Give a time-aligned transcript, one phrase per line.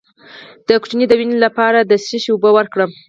[0.67, 2.91] د ماشوم د وینې لپاره د څه شي اوبه ورکړم؟